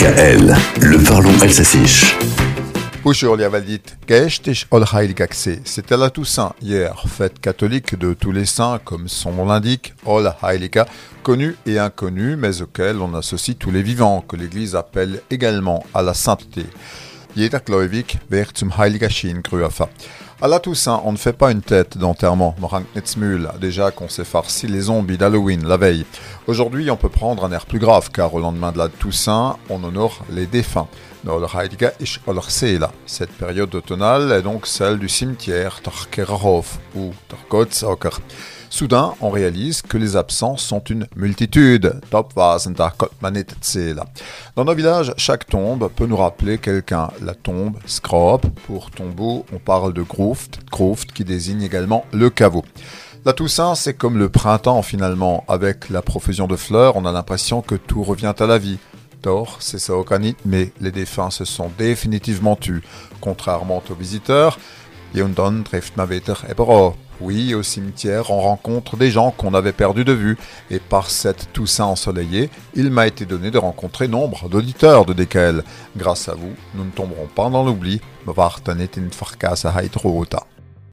DKL, 0.00 0.56
le 0.80 1.04
parlons 1.04 1.38
alsacien. 1.42 1.84
C'était 5.66 5.96
la 5.98 6.08
Toussaint 6.08 6.54
hier, 6.62 7.04
fête 7.06 7.38
catholique 7.38 7.98
de 7.98 8.14
tous 8.14 8.32
les 8.32 8.46
saints, 8.46 8.80
comme 8.82 9.08
son 9.08 9.32
nom 9.32 9.44
l'indique, 9.44 9.92
Heilika, 10.42 10.86
connu 11.22 11.54
et 11.66 11.78
inconnu, 11.78 12.36
mais 12.36 12.62
auquel 12.62 13.02
on 13.02 13.12
associe 13.12 13.58
tous 13.58 13.70
les 13.70 13.82
vivants, 13.82 14.24
que 14.26 14.36
l'Église 14.36 14.74
appelle 14.74 15.20
également 15.30 15.84
à 15.92 16.00
la 16.00 16.14
sainteté. 16.14 16.64
Jeder 17.36 17.60
Gläubig 17.64 18.18
wird 18.30 18.56
zum 18.56 18.72
Heiligerschien 18.78 19.42
gerufen. 19.42 19.86
À 20.42 20.48
la 20.48 20.58
Toussaint, 20.58 21.02
on 21.04 21.12
ne 21.12 21.18
fait 21.18 21.34
pas 21.34 21.52
une 21.52 21.60
tête 21.60 21.98
d'enterrement, 21.98 22.56
déjà 23.60 23.90
qu'on 23.90 24.08
s'est 24.08 24.24
farci 24.24 24.66
les 24.66 24.80
zombies 24.80 25.18
d'Halloween 25.18 25.68
la 25.68 25.76
veille. 25.76 26.06
Aujourd'hui, 26.46 26.90
on 26.90 26.96
peut 26.96 27.10
prendre 27.10 27.44
un 27.44 27.52
air 27.52 27.66
plus 27.66 27.78
grave, 27.78 28.08
car 28.10 28.32
au 28.32 28.40
lendemain 28.40 28.72
de 28.72 28.78
la 28.78 28.88
Toussaint, 28.88 29.58
on 29.68 29.84
honore 29.84 30.24
les 30.30 30.46
défunts. 30.46 30.88
Cette 33.06 33.30
période 33.32 33.74
automnale 33.74 34.32
est 34.32 34.42
donc 34.42 34.66
celle 34.66 34.98
du 34.98 35.08
cimetière 35.08 35.80
Tarkerhof 35.82 36.78
ou 36.96 37.12
Tarkotzoker. 37.28 38.20
Soudain, 38.70 39.14
on 39.20 39.30
réalise 39.30 39.82
que 39.82 39.98
les 39.98 40.16
absents 40.16 40.56
sont 40.56 40.80
une 40.84 41.08
multitude. 41.16 42.00
Dans 44.56 44.64
nos 44.64 44.74
villages, 44.74 45.12
chaque 45.16 45.46
tombe 45.46 45.90
peut 45.94 46.06
nous 46.06 46.16
rappeler 46.16 46.58
quelqu'un. 46.58 47.10
La 47.20 47.34
tombe, 47.34 47.76
scrop, 47.84 48.46
pour 48.66 48.92
tombeau, 48.92 49.44
on 49.52 49.58
parle 49.58 49.92
de 49.92 50.02
groft, 50.02 50.60
groft 50.70 51.12
qui 51.12 51.24
désigne 51.24 51.62
également 51.62 52.06
le 52.12 52.30
caveau. 52.30 52.64
La 53.26 53.34
Toussaint, 53.34 53.74
c'est 53.74 53.92
comme 53.92 54.16
le 54.16 54.30
printemps 54.30 54.80
finalement. 54.82 55.44
Avec 55.46 55.90
la 55.90 56.00
profusion 56.00 56.46
de 56.46 56.56
fleurs, 56.56 56.96
on 56.96 57.04
a 57.04 57.12
l'impression 57.12 57.60
que 57.60 57.74
tout 57.74 58.02
revient 58.02 58.32
à 58.38 58.46
la 58.46 58.56
vie. 58.56 58.78
Tort, 59.22 59.58
c'est 59.60 59.78
ça 59.78 59.94
mais 60.44 60.72
les 60.80 60.92
défunts 60.92 61.30
se 61.30 61.44
sont 61.44 61.70
définitivement 61.78 62.56
tus. 62.56 62.82
Contrairement 63.20 63.82
aux 63.90 63.94
visiteurs, 63.94 64.58
oui, 67.20 67.54
au 67.54 67.62
cimetière, 67.62 68.30
on 68.30 68.40
rencontre 68.40 68.96
des 68.96 69.10
gens 69.10 69.30
qu'on 69.30 69.54
avait 69.54 69.72
perdus 69.72 70.04
de 70.04 70.12
vue, 70.12 70.38
et 70.70 70.78
par 70.78 71.10
cette 71.10 71.52
Toussaint 71.52 71.84
ensoleillée, 71.84 72.48
il 72.74 72.90
m'a 72.90 73.06
été 73.06 73.26
donné 73.26 73.50
de 73.50 73.58
rencontrer 73.58 74.08
nombre 74.08 74.48
d'auditeurs 74.48 75.04
de 75.04 75.12
DKL. 75.12 75.64
Grâce 75.96 76.28
à 76.28 76.34
vous, 76.34 76.52
nous 76.74 76.84
ne 76.84 76.90
tomberons 76.90 77.26
pas 77.26 77.50
dans 77.50 77.64
l'oubli. 77.64 78.00